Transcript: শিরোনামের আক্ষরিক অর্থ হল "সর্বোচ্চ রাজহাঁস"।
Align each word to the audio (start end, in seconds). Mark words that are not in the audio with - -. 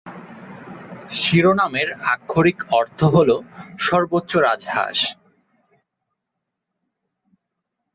শিরোনামের 1.21 1.89
আক্ষরিক 2.05 2.59
অর্থ 2.71 2.99
হল 3.03 3.29
"সর্বোচ্চ 3.79 4.31
রাজহাঁস"। 4.37 4.99